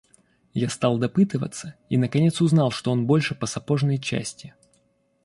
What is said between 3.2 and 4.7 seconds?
по сапожной части.